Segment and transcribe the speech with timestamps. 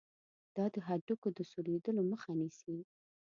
[0.55, 2.75] دا د هډوکو د سولیدلو مخه نیسي.